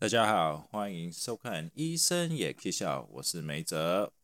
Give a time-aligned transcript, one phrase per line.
[0.00, 4.14] 大家好，欢迎收看《医生也可以笑》，我是梅泽。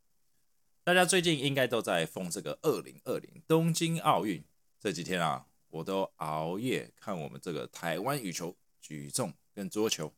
[0.82, 4.42] 大家最近应该都在疯这个二零二零东京奥运，
[4.80, 10.14] 这几天啊，我都熬夜看我们这个台湾羽球、举重跟桌球，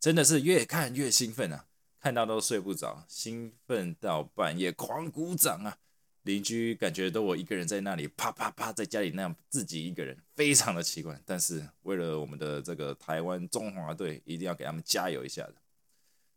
[0.00, 1.66] 真的是越看越兴奋啊！
[2.00, 5.78] 看到都睡不着，兴奋到半夜狂鼓掌啊！
[6.26, 11.18] 邻居感觉都我一个人在那里啪啪啪，在家里那样自己一个人，非常的奇怪。
[11.24, 15.54] 但是为了我们的这个台湾中华队，一定要给他们加油一下的。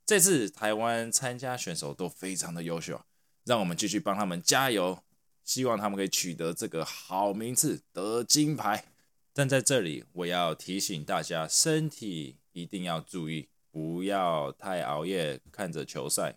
[0.05, 3.01] 这次台湾参加选手都非常的优秀，
[3.45, 4.99] 让我们继续帮他们加油，
[5.43, 8.85] 希望他们可以取得这个好名次，得金牌。
[9.33, 16.35] 但在这里，我要提醒大家，身体一定要注意，不要太熬夜看着球赛。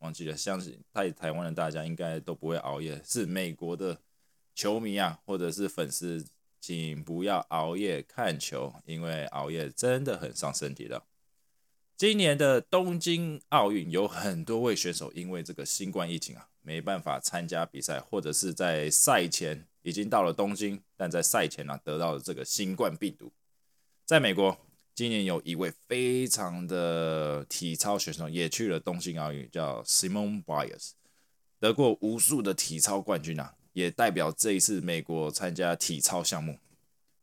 [0.00, 3.00] 忘记了，相信在台湾的大家应该都不会熬夜。
[3.04, 4.00] 是美国的
[4.54, 6.26] 球迷啊，或者是粉丝，
[6.60, 11.02] 请不要熬夜看球，因为熬夜真的很伤身体的。
[11.96, 23.30] 今年的东京奥运有很多位选手因为这个新冠疫情啊，没办法参加比赛，或者是在赛前已经到了东京，但在赛前呢得到了这个新冠病毒，
[24.06, 24.56] 在美国。
[25.00, 30.90] 今年有一位非常的体操选手也去了东京奥运，叫 Simone Biles，
[31.58, 36.58] 得过无数的体操冠军啊，也代表这一次美国参加体操项目。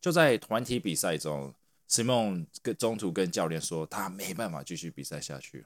[0.02, 1.54] 就在团体比赛中
[1.88, 5.64] ，Simon 跟中途跟教练说，他没办法继续比赛下去，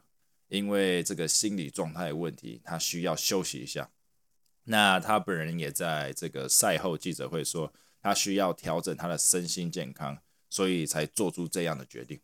[0.49, 3.89] 因为这个心理状态问题，他需要休息一下。
[4.65, 10.17] 那他本人也在这个赛后记者会说，他需要调整他的身心健康。
[10.51, 12.19] 所以才做出这样的决定。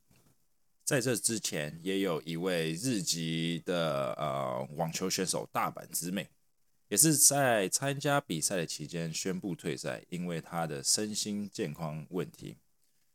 [0.84, 6.30] 在这之前，也有一位日籍的呃网球选手大阪直美，
[6.90, 12.58] 也是在参加比赛的期间宣布退赛，因为他的身心健康问题。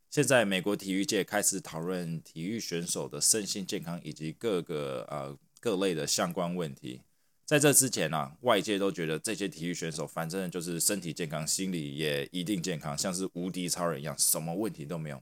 [0.09, 7.01] 现在美国体育界开始讨论体育选手的身心健康以及各个呃各类的相关问题。
[7.45, 15.21] 在这之前呢，外界都觉得这些体育选手反正就是身体健康，心理也一定健康，像是无敌超人一样，什么问题都没有。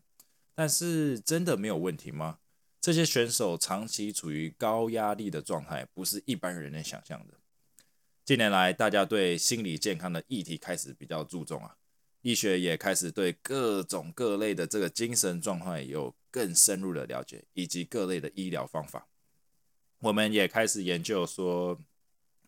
[0.53, 2.37] 但是真的没有问题吗？
[2.79, 7.33] 这些选手长期处于高压力的状态，不是一般人能想象的。
[8.23, 11.75] 近年来，大家对心理健康的议题开始比较注重啊，
[12.21, 19.07] 医学也开始对各种各类的这个精神状态有更深入的了解，以及各类的医疗方法。
[19.99, 21.79] 我们也开始研究说。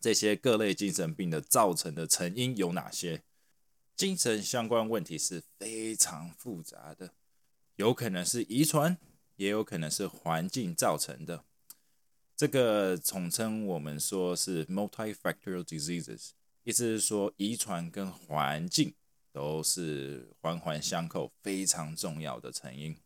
[0.03, 3.23] 这些各类精神病的造成的成因有哪些？
[3.95, 7.13] 精神相关问题是非常复杂的，
[7.77, 8.97] 有可能是遗传，
[9.37, 11.45] 也有可能是环境造成的。
[12.35, 16.31] 这个统称我们说是 multifactorial diseases，
[16.65, 18.93] 意思是说遗传跟环境
[19.31, 22.97] 都是环环相扣，非常重要的成因。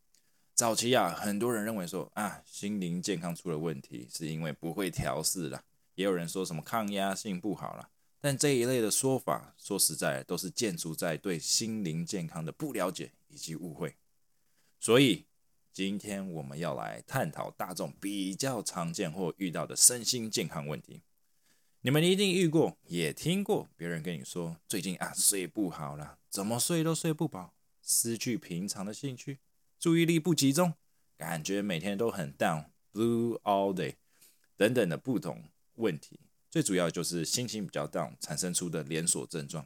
[0.55, 5.63] 早期啊，很多人认为说啊，心灵健康出了问题，是因为不会调试了。
[5.97, 7.89] 也有人说什么抗压性不好了，
[8.21, 13.95] 但这一类的说法，说实在都是建筑在对心灵健康的不了解以及误会。
[14.79, 15.25] 所以
[15.73, 21.01] 今天我们要来探讨大众比较常见或遇到的身心健康问题。
[21.81, 29.39] 你们一定遇过，也听过别人跟你说，最近啊睡不好了，怎么睡都睡不饱，失去平常的兴趣，
[29.79, 30.75] 注意力不集中，
[31.17, 33.95] 感觉每天都很 down，blue all day
[34.55, 35.45] 等等的不同。
[35.77, 36.19] 问题
[36.51, 39.65] 最主要就是心情比较 down 产生出的连锁症状。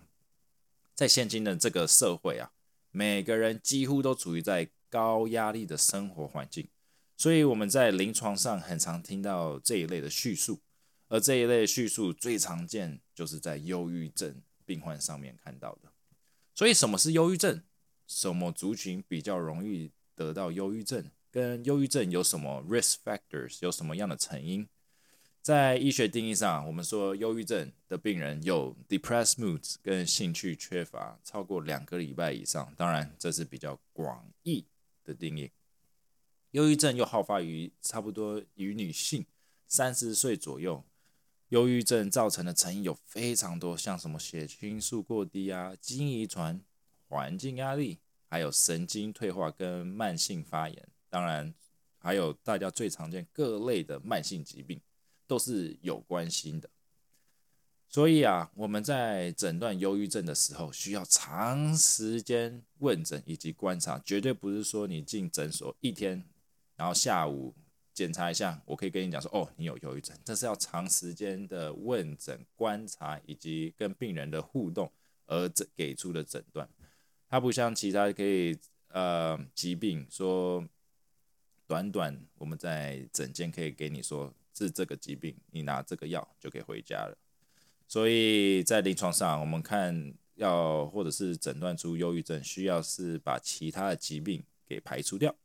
[0.95, 2.51] 在现今的这个社会啊，
[2.91, 6.67] 每个人几乎都处于在高压力的生活环境，
[7.17, 10.61] 所以我们在临床上很常听到这一类的叙述。
[11.07, 15.91] 而这一类叙述最常见就是在忧郁症病患上面看到的。
[16.55, 17.63] 所以什么是忧郁症？
[18.07, 21.09] 什么族群比较容易得到忧郁症？
[21.29, 23.57] 跟忧郁症有什么 risk factors？
[23.61, 24.67] 有什么样的成因？
[25.41, 32.72] 在医学定义上，我们说忧郁症的病人有 depressed moods 跟兴趣缺乏超过两个礼拜以上。
[32.78, 34.68] 当然，这是比较广义
[35.03, 35.50] 的定义。
[36.52, 39.26] 忧郁症又好发于差不多于女性
[39.67, 40.84] 三十岁左右。
[41.49, 46.61] 忧郁症造成的成因有非常多，像什么血清素过低啊、基因遗传、
[47.09, 47.99] 环境压力，
[48.29, 50.87] 还有神经退化跟慢性发炎。
[51.09, 51.52] 当然，
[51.97, 54.79] 还有大家最常见各类的慢性疾病。
[55.31, 56.69] 都是有关心的，
[57.87, 66.22] 所以啊，我们在诊断忧郁症的时候，需要长时间问诊以及观察，绝对不是说你进诊所一天，
[66.75, 67.55] 然后下午
[67.93, 74.91] 检查一下，我可以跟你讲说，哦，你有忧郁症，这是要长时间的问诊、观察以及跟病人的互动
[75.27, 76.67] 而给出的诊断。
[77.29, 80.67] 它不像其他可以呃疾病说。
[81.67, 87.17] 短短我们在诊间可以给你说治这个疾病，你拿这个药就可以回家了。
[87.87, 95.35] 所以在临床上，我们看要或者是诊断出忧郁症，需要是把其他的疾病给排除掉。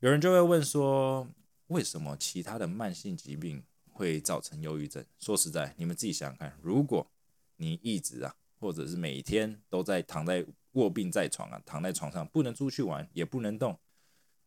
[0.00, 1.26] 有人就会问说，
[1.68, 5.02] 为什么其他的慢性疾病会造成忧郁症？
[5.18, 7.10] 说实在，你们自己想想看，如果
[7.56, 13.78] 你一直啊，或者是每天都在躺在卧病在床啊，躺在床上不能出去玩，也不能动，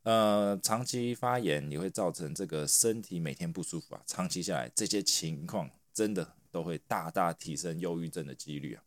[0.07, 8.83] 呃，长期发炎也会造成这个身体每天不舒服啊，长期下来这些情况真的都会大大提升忧郁症的几率啊。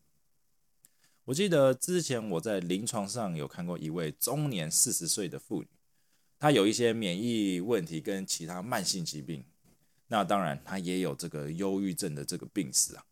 [1.25, 5.67] 我记得之前我在临床上有看过一位中年四十岁的妇女，
[6.39, 9.45] 她有一些免疫问题跟其他慢性疾病，
[10.07, 13.05] 那当然她也有这个忧郁症的这个病史啊。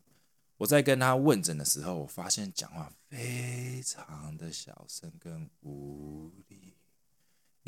[0.56, 6.74] 我在跟她问诊的时候，我发现讲话非常的小声跟无力，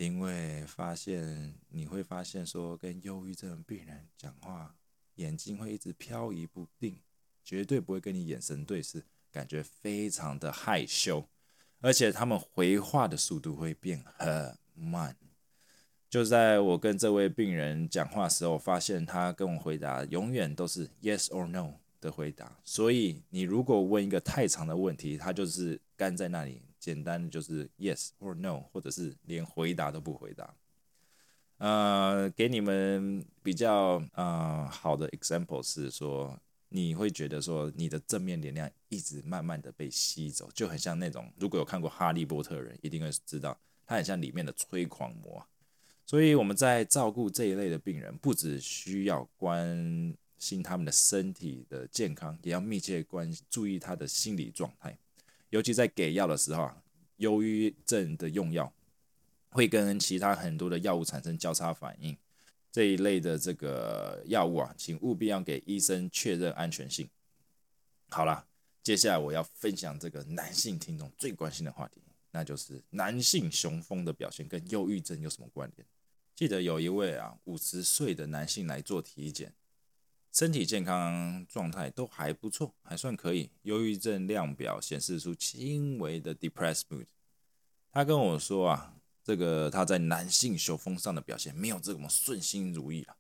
[0.02, 4.75] 因为发现你会发现说，跟忧郁症病人讲话，
[5.14, 6.99] 眼睛会一直飘移不定，
[7.44, 9.04] 绝对不会跟你眼神对视。
[9.31, 11.26] 感觉非常的害羞，
[11.81, 15.16] 而且他们回话的速度会变很慢。
[16.10, 22.58] 就在我跟这位病人讲话时候，发现他跟我回答永远都是 yes or no 的回答。
[22.62, 30.52] 所以你如果问一个太长的问题，他就是干在那里，简单的就是 yes or no，或者是连回答都不回答。
[31.58, 36.37] 呃，给你们比较呃好的 example 是说。
[36.75, 45.46] 你会觉得说你的正面能量一直慢慢的被吸走，就很像那种如果有看过《哈利波特》的人，一定会知道，它很像里面的催狂魔。
[46.06, 54.96] 所以我们在照顾这一类的病人，不只需要关心他们的身体的健康，也要密切关注意他的心理状态。
[55.52, 56.82] 尤其在给药的时候啊，
[57.19, 58.72] 忧郁症的用药
[59.50, 62.16] 会跟其他很多的药物产生交叉反应。
[62.70, 67.06] 这一类的这个药物啊，请务必要给医生确认安全性。
[68.08, 68.46] 好了，
[68.82, 72.00] 接下来我要分享这个男性听众最关心的话题，
[72.31, 75.87] 那就是男性雄风的表现跟忧郁症有什么关联？
[76.34, 79.52] 记得有一位啊五十岁的男性来做体检，
[80.32, 83.50] 身体健康状态都还不错，还算可以。
[83.62, 87.06] 忧郁症量表显示出轻微的 depressed mood。
[87.93, 88.96] 他跟我说啊。
[89.25, 93.17] 这个他在男性雄风上的表现没有这么顺心如意了。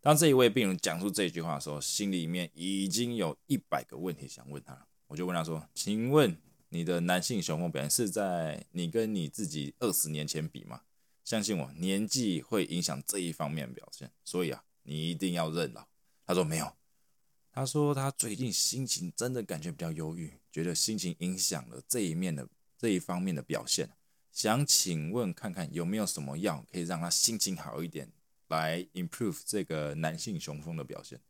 [0.00, 4.86] 当这一位病人讲出这句话的时候，心里面已经有一百个问题想问他了。
[5.08, 6.34] 我就问他说：“请问
[6.70, 10.80] 你的男性雄风表现是在你跟你自己二十年前比吗？
[11.22, 15.88] 相信我，年纪会影响这一方面表现，所以啊，你一定要认了。”
[16.24, 16.72] 他说：“没有。”
[17.54, 22.48] 他说他最近心情真的感觉比较忧郁，觉得心情影响了这一面的
[22.78, 23.90] 这一方面的表现。
[24.30, 28.10] 想请问看看有没有什么药可以让他心情好一点，
[28.48, 31.20] 来 improve 这个男性雄风的表现。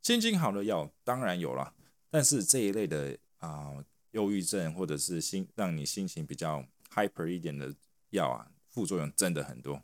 [0.00, 1.74] 心情好的药当然有了，
[2.08, 7.74] 但是这一类的啊，忧郁症或者是心让你心情比较 hyper 一点的
[8.08, 9.82] 药啊，副作用真的很多。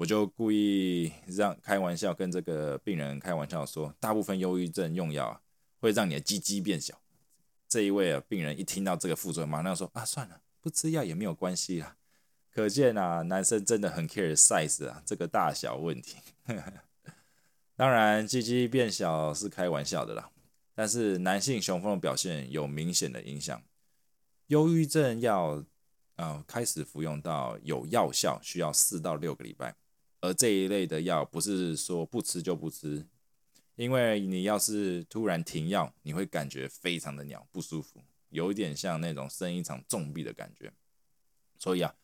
[0.00, 5.42] 我就故意让开玩笑跟这个病人开玩笑说，大部分忧郁症用药，
[5.78, 6.98] 会让你的鸡鸡变小。
[7.68, 11.96] 这一位啊病人一听到这个副作用，马上说啊，算了，不吃药也没有关系啦。
[12.50, 16.16] 可见啊，男生真的很 care size 啊，这个大小问题。
[17.76, 20.30] 当然，鸡鸡变小是开玩笑的啦。
[20.74, 23.62] 但是男性雄风的表现有明显的影响。
[24.46, 25.62] 忧郁症药，
[26.16, 29.74] 呃，开始服用到有药效需要四到六个礼拜。
[30.20, 33.06] 而这一类的药不是说不吃就不吃，
[33.76, 40.72] 因为你要是突然停药，你会感觉非常的鸟不舒服，有一点像那种生一场重病的感觉。
[41.58, 41.94] 所以啊。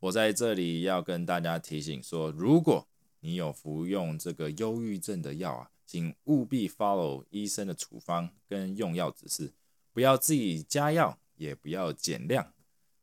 [0.00, 2.86] 我在这里要跟大家提醒说，如果
[3.18, 9.52] 你有服用这个忧郁症的药啊，请务必 follow 医生的处方跟用药指示，
[9.92, 12.54] 不要自己加药，也不要减量。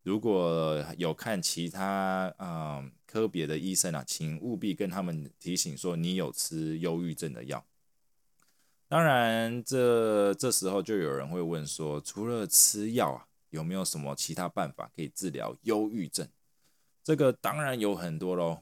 [0.05, 7.65] 如果有看其他啊科别的医生啊，请务必跟他们提醒说你有吃忧郁症的药。
[8.87, 16.29] 当然，这这时候就有人会问说，除了吃药啊，有没有什么其他办法可以治疗忧郁症？
[17.03, 18.59] 这个当然有很多喽，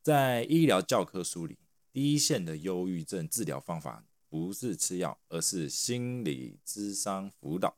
[0.00, 1.58] 在医疗教科书里，
[1.92, 7.76] 第一线的忧郁症治疗方法不是吃药，而是心理咨商辅导。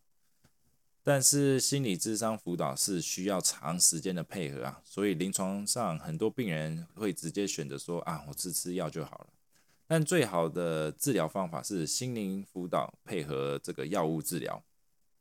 [1.09, 9.29] 但是心理智商辅导是需要长时间的配合啊，所以临床上很多病人会直接选择说啊，我吃吃药就好了。
[9.87, 14.61] 但最好的治疗方法是心灵辅导配合这个药物治疗。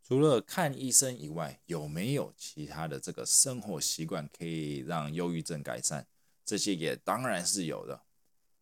[0.01, 6.07] 除了看医生以外，有没有其他的这个生活习惯可以让忧郁症改善？
[6.43, 8.01] 这些也当然是有的。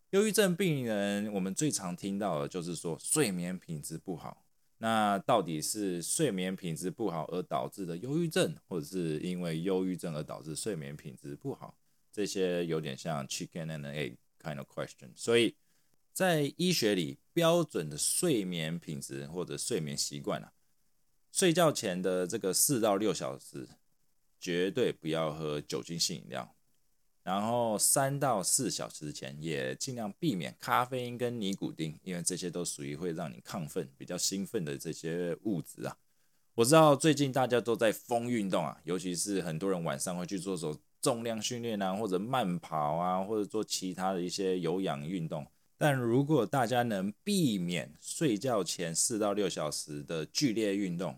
[0.09, 4.42] 忧郁症病人，我们最常听到的就是说睡眠品质不好。
[4.83, 11.73] 那到底是睡眠品质不好而导致的忧郁症，或者是因为忧郁症而导致睡眠品质不好？
[12.11, 15.07] 这些有点像 chicken and egg kind of question。
[15.15, 15.55] 所以
[16.11, 20.51] 在医学里，标准的睡眠品质或者睡眠习惯啊，
[21.31, 23.65] 睡觉前的这个四到六小时，
[24.37, 26.52] 绝对不要喝酒精性饮料。
[27.23, 35.95] 然后三到四小时前也尽量避免咖啡因跟尼古丁，因为这些都属于会让你亢奋、比较兴奋的这些物质啊。
[36.55, 45.47] 我知道最近大家都在疯运动啊，尤其是很多人晚上会去做手重量训练啊，或者慢跑啊，或者做其他的一些有氧运动。
[45.77, 51.17] 但如果大家能避免睡觉前四到六小时的剧烈运动，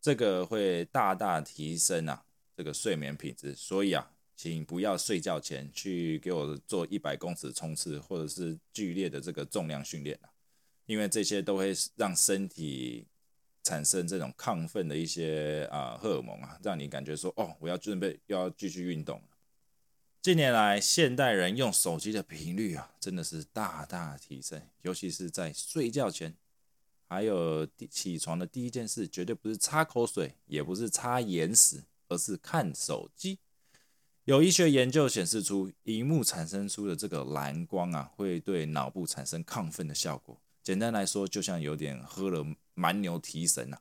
[0.00, 2.24] 这个会大大提升啊
[2.56, 3.54] 这个睡眠品质。
[3.54, 4.10] 所以啊。
[4.36, 10.18] 请不要睡觉前去给我做一百公尺冲刺，或者是剧烈的这个重量训练，
[10.84, 13.06] 因为这些都会让身体
[13.62, 19.20] 产生这种亢奋的一些啊荷尔蒙啊，让你感觉说哦，我要准备要继续运动
[20.20, 26.34] 近年来，现代人用手机的频率啊，真的是大大提升，尤其是在睡觉前，
[27.08, 33.38] 还有起床的第一件事，绝对不是擦口水，也不是擦眼屎，而是看手机。
[34.26, 40.36] 有医学研究显示出，荧幕产生出的这个蓝光啊，会对脑部产生亢奋的效果。
[40.64, 43.78] 简单来说，就像有点喝了蛮牛提神啊。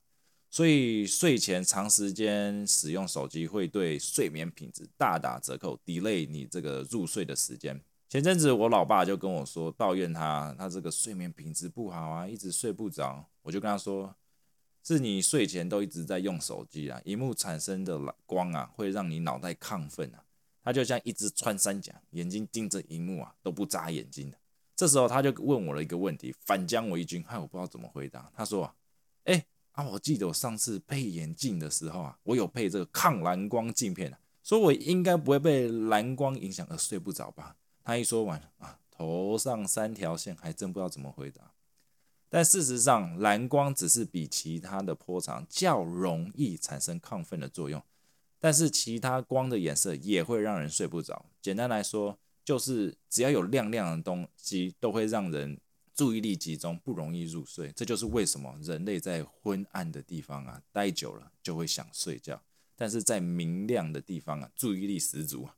[0.52, 7.82] 所以睡前长时间使用手机，会对睡眠品质大打折扣，delay 你这个入睡的时间。
[8.08, 13.28] 前阵子我老爸就跟我说，抱怨他他这个睡眠品质不好啊，一直睡不着。
[13.42, 14.16] 我就跟他说，
[14.84, 20.22] 是你睡前都一直在用手机啊，荧幕产生的蓝光啊，会让你脑袋亢奋啊。
[20.66, 24.38] 他就像一只穿山甲，眼睛盯着荧幕啊，都不眨眼睛的。
[24.76, 28.32] 这时候他就问我了一个问题，反将我一军，害我不知道怎么回答。
[28.36, 28.74] 他说
[29.26, 41.52] ：“哎啊，我记得我上次配眼镜的时候啊，我有配这个抗蓝光镜片啊，说我应该不会被蓝光影响而睡不着吧？”他一说完啊，头上三条线，还真不知道怎么回答。
[42.28, 47.80] 但事实上，蓝光只是比其他的波长较容易产生亢奋的作用。
[48.46, 51.26] 但是其他光的颜色也会让人睡不着。
[51.42, 55.60] 简单来说，就是只要有亮亮的东西，都会让人
[55.96, 57.72] 注意力集中，不容易入睡。
[57.76, 62.40] 这就是为什么人类在昏暗的地方啊待久了就会想睡觉，
[62.76, 65.50] 但是在明亮的地方啊注意力十足。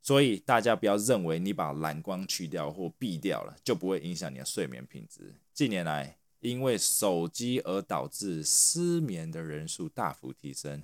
[0.00, 5.34] 所以大家不要认为你把蓝光去掉或避掉了，就不会影响你的睡眠品质。
[5.52, 10.80] 近年来，因为手机而导致失眠的人数大幅提升。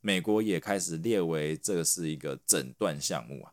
[0.00, 3.52] 美国也开始列为这是一个诊断项目啊，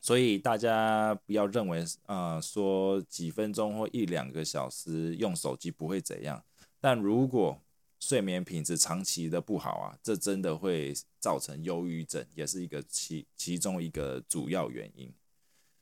[0.00, 6.44] 所以大家不要认为啊，说几分钟或一两个小时用手机不会怎样，
[6.80, 7.60] 但如果
[8.00, 15.10] 睡眠品质长期的不好啊，这真的会造成忧郁症，也是一个其其中一个主要原因。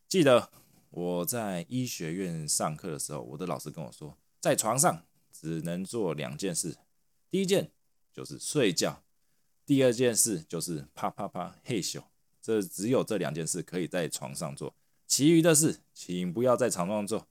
[0.06, 0.50] 记得
[0.90, 6.76] 我在医学院上课的时候，我的老师跟我说，在床上只能做两件事，
[7.30, 7.70] 第一件
[8.12, 9.02] 就是睡觉。
[9.64, 12.02] 第二件事就是啪啪啪嘿咻，
[12.40, 14.74] 这只有这两件事可以在床上做，
[15.06, 17.28] 其余的事请不要在床上做。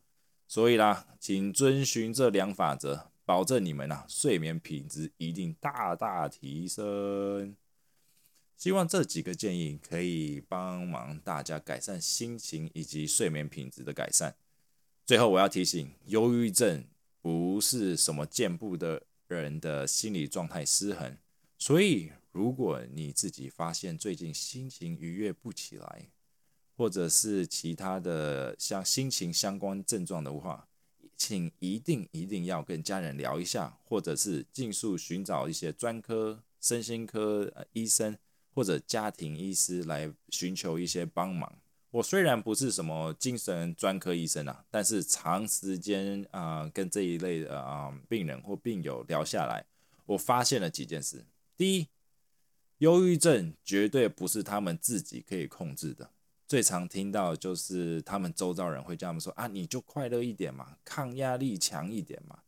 [0.47, 7.55] 所以啦，请遵循这两法则，保证你们啊睡眠品质一定大大提升。
[8.55, 14.35] 希望这几个建议可以帮忙大家改善心情以及睡眠品质的改善。
[15.05, 16.85] 最后我要提醒，忧郁症
[17.21, 21.17] 不是什么健步的人的心理状态失衡，
[21.57, 22.11] 所以。
[22.31, 26.09] 如果你自己发现最近心情愉悦不起来，
[26.75, 30.67] 或者是其他的像心情相关症状的话，
[31.17, 38.17] 请一定一定要跟家人聊一下，或者是尽速寻找一些专科身心科医生
[38.53, 41.59] 或者家庭医师来寻求一些帮忙。
[41.91, 49.65] 我虽然不是什么精神专科医生啊，但是长时间啊跟这一类的啊病人或病友聊下来，
[50.05, 51.25] 我发现了几件事。
[51.57, 51.87] 第一，
[52.81, 56.09] 忧郁症绝对不是他们自己可以控制的。
[56.47, 62.39] 最常听到就是他们周遭人会叫他们说：“啊，你就快乐一点嘛，抗压力强一点嘛。”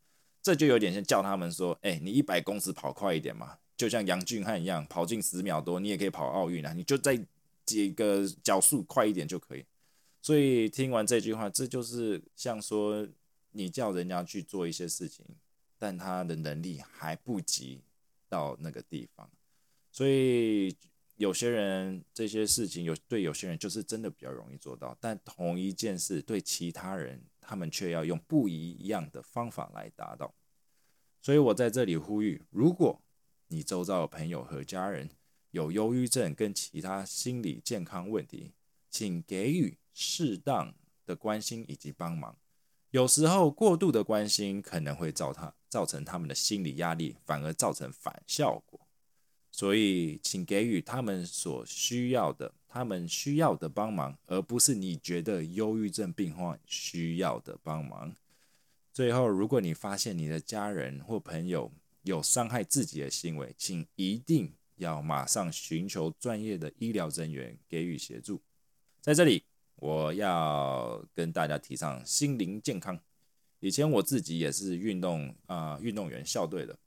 [0.41, 7.23] 这就有点像叫他们说：“哎，你一百公尺跑快一点嘛，就像杨俊汉一样，跑进十秒多，你也可以跑奥运啊，你就在
[7.63, 9.63] 几个脚速快一点就可以。”
[10.19, 13.07] 所以听完这句话，这就是像说
[13.51, 15.23] 你叫人家去做一些事情，
[15.77, 17.81] 但他的能力还不及
[18.27, 19.29] 到那个地方。
[19.93, 20.75] 所以
[21.17, 30.33] 有些人这些事情有对有些人就是真的比较容易做到，但同一件事对其他人，他们却要用不一样的方法来达到。
[31.21, 32.99] 所以我在这里呼吁，如果
[33.49, 35.11] 你周遭的朋友和家人
[35.51, 38.51] 有忧郁症跟其他心理健康问题，
[38.89, 40.73] 请给予适当
[41.05, 42.35] 的关心以及帮忙。
[42.89, 48.82] 有时候过度的关心可能会造他造成他们的心理压力，反而造成反效果。
[49.53, 58.15] 所以，请给予他们所需要的，他们需要的帮忙，而不是你觉得忧郁症病患需要的帮忙。
[58.91, 68.41] 最后，如果你发现你的家人或朋友有伤害自己的行为，请一定要马上寻求专业的医疗人员给予协助。
[68.99, 69.43] 在这里。
[69.77, 72.97] 我要跟大家提倡心灵健康。
[73.59, 76.77] 以前我自己也是运动啊，运动员校队的，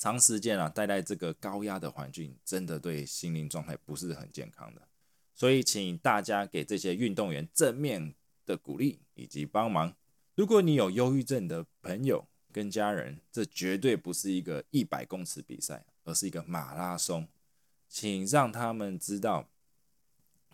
[0.00, 4.88] 长时间啊待在这个高压的环境，真的对心灵状态不是很健康的。
[5.34, 8.14] 所以，请大家给这些运动员正面
[8.46, 9.94] 的鼓励以及帮忙。
[10.34, 17.28] 如果你有忧郁症的朋友跟家人，这绝对不是一个一百公尺比赛，而是一个马拉松，
[17.86, 19.50] 请让他们知道。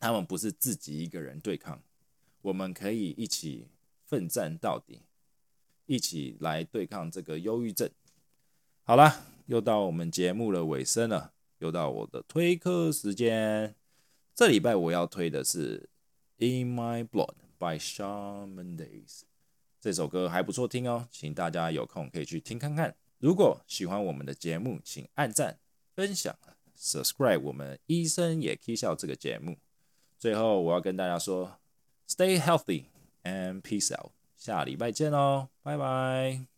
[0.01, 1.81] 他们不是自己一个人对抗，
[2.43, 3.69] 我们可以一起
[4.05, 5.03] 奋战到底，
[5.87, 7.89] 一起来对抗这个忧郁症。
[8.83, 13.75] 好了，又到我们节目的尾声了，又到我的推歌时间。
[14.35, 15.89] 这礼拜我要推的是
[16.63, 19.23] 《In My Blood》by Shawn Mendes，
[19.81, 22.95] 这首歌还不错听哦，请大家有空可以去听看看。
[23.19, 25.59] 如果喜欢我们的节目，请按赞、
[25.95, 26.37] 分享、
[26.79, 29.57] subscribe 我们医生也可以笑这个节目。
[30.19, 31.59] 最后，我要跟大家说
[32.09, 32.85] ，Stay healthy
[33.23, 34.13] and peace out。
[34.37, 36.56] 下礼拜见喽，拜拜。